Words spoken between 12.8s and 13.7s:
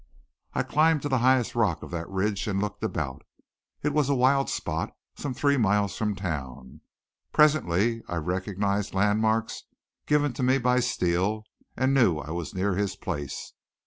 place.